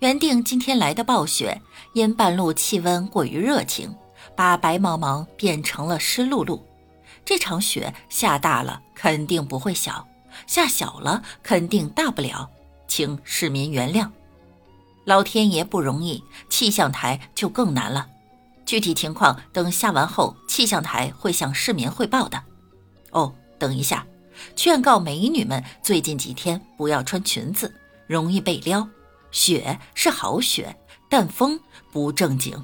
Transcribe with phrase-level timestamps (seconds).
[0.00, 1.60] 原定今天来的暴雪，
[1.92, 3.92] 因半路气温过于热情，
[4.36, 6.60] 把白茫茫变成了湿漉漉。
[7.24, 10.06] 这场雪下大了，肯定不会小；
[10.46, 12.48] 下小了，肯定大不了。
[12.86, 14.08] 请市民原谅。
[15.04, 18.06] 老天爷不容易，气象台就更难了。
[18.64, 22.40] 具体情况等下完后，气象台会向市民汇报的。
[23.10, 24.06] 哦，等一下，
[24.54, 27.74] 劝告美女们最近几天不要穿裙子，
[28.06, 28.88] 容易被撩。
[29.30, 30.76] 雪是好雪，
[31.08, 31.60] 但风
[31.92, 32.54] 不正经。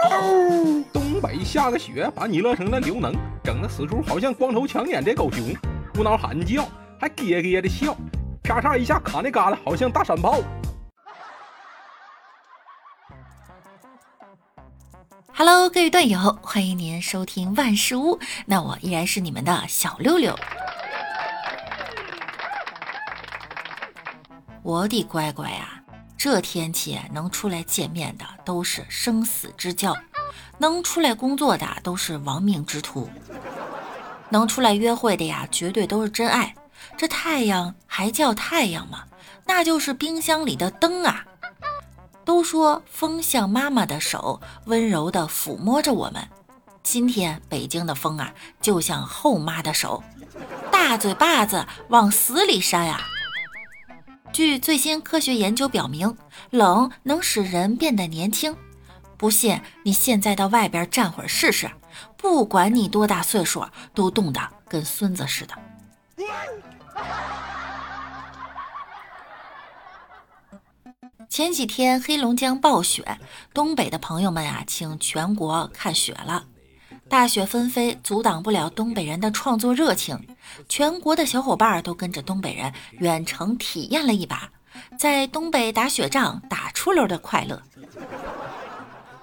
[0.00, 5.54] 哦，东北下个雪把你乐成了刘能，整的死猪好像光头强奸这狗熊，
[5.94, 6.66] 无脑喊叫，
[7.00, 7.96] 还咯咯的笑，
[8.42, 10.40] 啪嚓一下卡那旮旯，好像大山炮。
[15.34, 18.18] Hello，各位段友，欢迎您收听万事屋。
[18.46, 20.36] 那我依然是你们的小六六。
[24.62, 25.82] 我的乖乖啊，
[26.16, 29.96] 这天气能出来见面的都是生死之交，
[30.58, 33.10] 能出来工作的都是亡命之徒，
[34.28, 36.54] 能出来约会的呀，绝对都是真爱。
[36.96, 39.02] 这太阳还叫太阳吗？
[39.44, 41.24] 那就是冰箱里的灯啊。
[42.24, 46.28] 都说风像妈妈的手，温柔地抚摸着我们。
[46.84, 50.04] 今天北京的风啊，就像后妈的手，
[50.70, 53.08] 大嘴巴子往死里扇呀。
[54.32, 56.16] 据最新科学研究表明，
[56.50, 58.56] 冷能使人变得年轻。
[59.18, 61.70] 不信，你现在到外边站会儿试试，
[62.16, 65.54] 不管你多大岁数，都冻得跟孙子似的。
[71.28, 73.18] 前几天黑龙江暴雪，
[73.52, 76.44] 东北的朋友们啊，请全国看雪了。
[77.12, 80.18] 大雪纷飞，阻挡不了东北人的创作热情。
[80.66, 84.48] 全国的小伙伴都跟着东北人远程体验了一把，
[84.98, 87.62] 在东北打雪仗打出溜的快乐。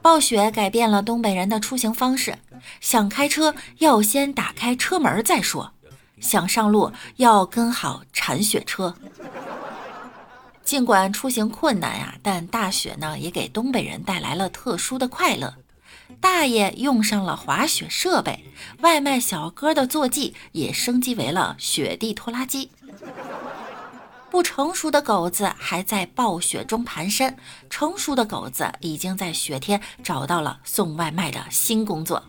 [0.00, 2.38] 暴雪改变了东北人的出行方式，
[2.80, 5.70] 想开车要先打开车门再说，
[6.20, 8.94] 想上路要跟好铲雪车。
[10.64, 15.54] 尽管出行困难呀，但大雪呢也给东北人带来了特殊的快乐。
[16.20, 18.44] 大爷用上了滑雪设备，
[18.80, 22.70] 外卖小哥的坐骑也升级为了雪地拖拉机。
[24.30, 27.34] 不成熟的狗子还在暴雪中蹒跚，
[27.70, 32.22] 成熟的狗子已经在雪天找到了送外卖的新工作。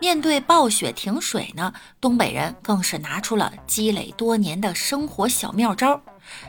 [0.00, 6.00] 面对暴雪停水呢，东北人更是拿出了积累多年的生活小妙招：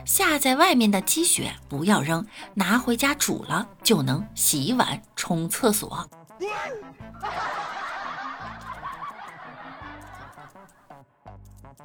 [0.04, 2.24] 下在外面的积雪不要扔，
[2.54, 6.08] 拿回家煮了就能洗碗、冲厕所。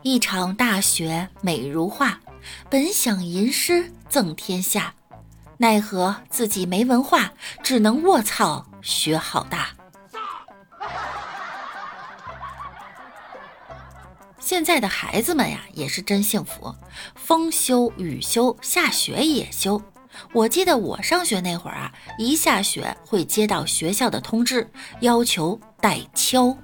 [0.04, 2.20] 一场大雪美如画，
[2.70, 4.94] 本想吟诗赠天下，
[5.58, 7.34] 奈何自己没文化，
[7.64, 9.70] 只能卧槽雪好大。
[14.45, 16.75] 现在的孩子们呀，也是真幸福，
[17.16, 19.81] 风休雨休，下雪也休。
[20.33, 24.69] 我记得我上学那会儿啊，一下雪会接到学校的通知，
[25.00, 26.56] 要求带锹。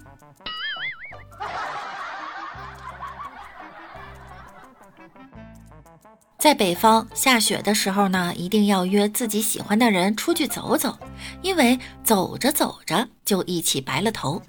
[6.37, 10.95] 在北方下雪的时候呢，一定要约自己喜欢的人出去走走，
[11.41, 14.39] 因为走着走着就一起白了头。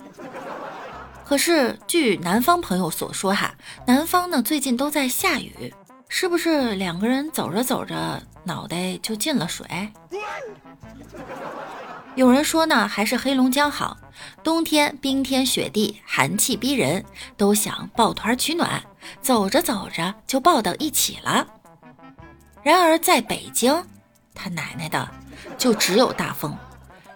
[1.33, 3.55] 可是，据南方朋友所说，哈，
[3.87, 5.73] 南方呢最近都在下雨，
[6.07, 9.67] 是不是两个人走着走着脑袋就进了水？
[12.17, 13.97] 有人说呢，还是黑龙江好，
[14.45, 17.03] 冬天冰天雪地，寒气逼人，
[17.39, 18.83] 都想抱团取暖，
[19.23, 21.47] 走着走着就抱到一起了。
[22.63, 23.83] 然而在北京，
[24.35, 25.11] 他奶奶的，
[25.57, 26.55] 就只有大风，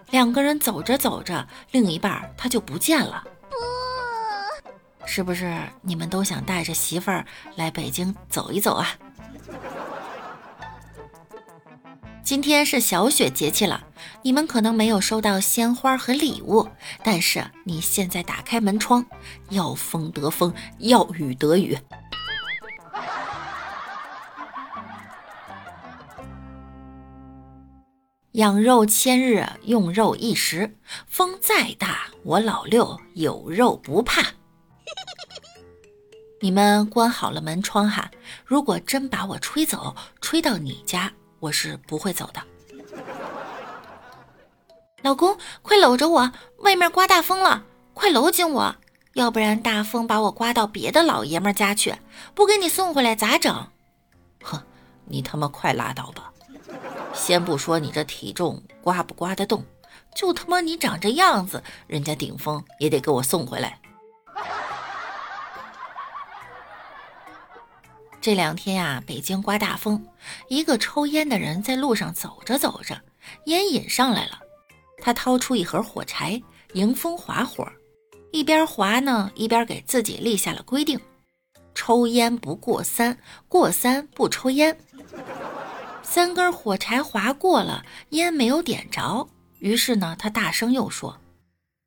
[0.09, 3.23] 两个人走着走着，另一半他就不见了。
[5.07, 8.87] 是不是你们都想带着媳妇儿来北京走一走啊？
[12.21, 13.85] 今天是小雪节气了，
[14.21, 16.67] 你们可能没有收到鲜花和礼物，
[17.03, 19.03] 但是你现在打开门窗，
[19.49, 21.77] 要风得风，要雨得雨。
[28.33, 30.75] 养肉千日，用肉一时，
[31.07, 34.21] 风再大，我老六有肉不怕。
[36.39, 38.09] 你们关好了门窗哈，
[38.45, 42.41] 如果真把我吹走，吹到你家，我是不会走的。
[45.01, 47.63] 老公，快搂着我，外面刮大风了，
[47.93, 48.75] 快搂紧我，
[49.13, 51.95] 要不然大风把我刮到别的老爷们家去，
[52.35, 53.67] 不给你送回来咋整？
[54.43, 54.61] 哼，
[55.05, 56.31] 你他妈快拉倒吧！
[57.13, 59.65] 先不说你这体重刮不刮得动，
[60.15, 63.79] 就他妈你长这样子，人家顶风也得给我送回来。
[68.27, 70.05] 这两天呀，北京刮大风，
[70.49, 73.01] 一个抽烟的人在路上走着走着，
[73.45, 74.41] 烟瘾上来了，
[74.97, 76.43] 他掏出一盒火柴，
[76.73, 77.65] 迎风划火，
[78.33, 80.99] 一边划呢，一边给自己立下了规定：
[81.73, 84.77] 抽烟不过三，过三不抽烟。
[86.03, 89.29] 三根火柴划过了，烟没有点着。
[89.59, 91.17] 于是呢，他大声又说：“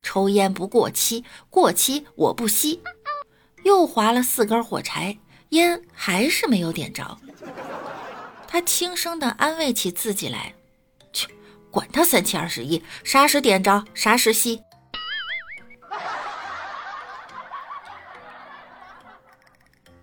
[0.01, 2.81] 抽烟不过期，过期我不吸。”
[3.63, 5.19] 又划了四根火柴，
[5.51, 7.17] 烟还是没有点着。
[8.47, 10.53] 他轻声的安慰起自己来
[11.13, 11.27] ：“去，
[11.69, 14.61] 管他三七二十一，啥时点着啥时吸。”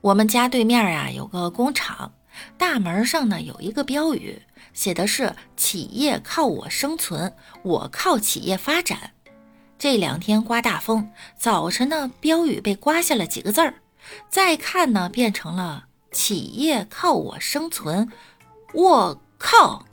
[0.00, 2.12] 我们家对面啊有个工厂。
[2.56, 4.40] 大门上呢有一个标语，
[4.72, 9.10] 写的是“企业靠我生存，我靠企业发展”。
[9.76, 13.74] 这两天刮大风，早晨呢标语被刮下了几个字儿，
[14.28, 18.10] 再看呢变成了“企业靠我生存，
[18.75, 19.84] 我靠”。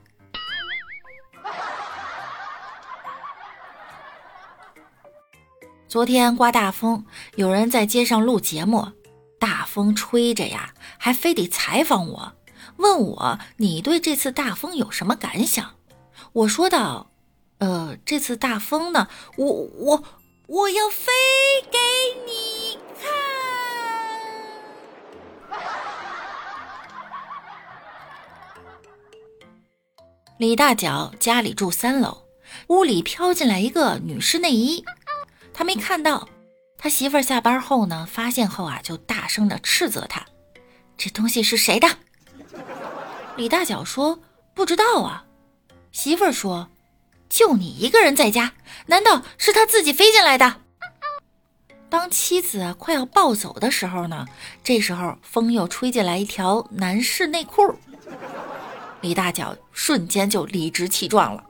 [5.87, 8.91] 昨天刮大风，有人在街上录节目。
[9.37, 12.33] 大风吹着呀，还非得采访我，
[12.77, 15.75] 问我你对这次大风有什么感想？
[16.33, 17.11] 我说道
[17.59, 19.07] ：“呃，这次大风呢，
[19.37, 20.03] 我我
[20.47, 21.11] 我要飞
[21.69, 21.77] 给
[22.25, 22.54] 你
[30.37, 32.23] 李大脚家里住三楼，
[32.67, 34.83] 屋里飘进来一个女士内衣，
[35.53, 36.27] 他没看到。
[36.77, 40.25] 他媳妇儿下班后呢，发现后啊，就大声的斥责他
[40.97, 41.87] ：“这东西是谁的？”
[43.37, 44.19] 李大脚说
[44.53, 45.25] ：“不知道啊。”
[45.93, 46.67] 媳妇儿说
[47.29, 48.51] ：“就你一个人在家，
[48.87, 50.57] 难道是他自己飞进来的？”
[51.89, 54.25] 当妻子快要抱走的时候呢，
[54.61, 57.75] 这时候风又吹进来一条男士内裤，
[59.05, 61.43] 李大脚瞬间就理直气壮了。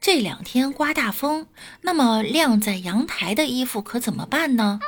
[0.00, 1.46] 这两天刮大风，
[1.82, 4.80] 那么晾在阳台的衣服可怎么办呢？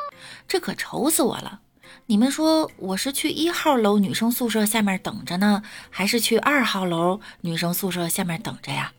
[0.48, 1.60] 这可愁死我了！
[2.06, 8.92] 你们说我是去一号楼女生宿舍下面等着呢，还是去二号楼女生宿舍下面等着呀？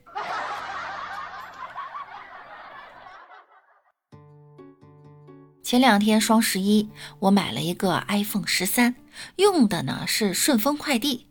[5.71, 8.93] 前两天双十一，我买了一个 iPhone 十三，
[9.37, 11.27] 用的呢是顺丰快递。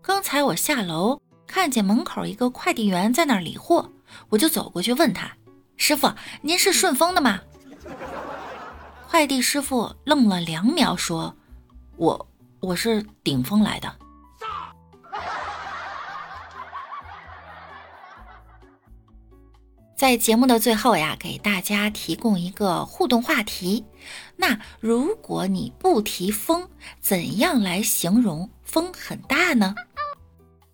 [0.00, 3.90] 刚才我下楼，看见门口一个快递员在那儿理货。
[4.28, 5.36] 我就走过去问他
[5.76, 6.08] ：“师傅，
[6.40, 7.40] 您是顺丰的吗？”
[9.10, 11.34] 快递师傅愣了两秒，说
[11.98, 12.28] ：“我
[12.60, 13.92] 我是顶峰来的。”
[20.00, 23.84] 在节目的最后呀，给大家提供一个互动话题：
[24.34, 26.70] 那如果你不提风，
[27.02, 29.74] 怎样来形容风很大呢？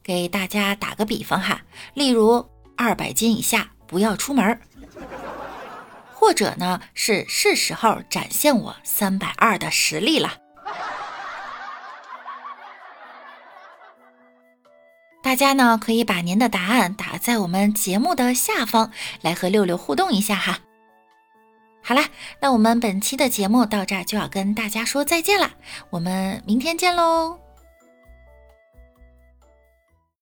[0.01, 1.61] 给大家打个比方哈，
[1.95, 2.47] 例如。
[2.77, 4.61] 二百斤以下不要出门
[6.13, 10.35] 或者呢是是时候展现我三百二的实力了。
[15.27, 18.93] 大家呢可以把您的答案打在我们节目的下方，
[19.23, 20.61] 来和六六互动一下哈。
[21.83, 22.05] 好啦，
[22.41, 25.51] 那我们本期的节目到这儿就要跟大家说再见了，
[25.91, 27.46] 我们明天见喽。